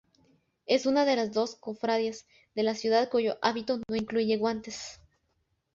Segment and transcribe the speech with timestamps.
[0.65, 4.99] Es una de las dos cofradías de la ciudad cuyo hábito no incluye guantes.